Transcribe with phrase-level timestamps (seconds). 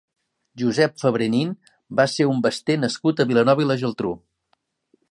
[0.61, 1.51] Josep Fabré Nin
[2.01, 4.17] va ser un baster nascut a Vilanova i la Geltrú.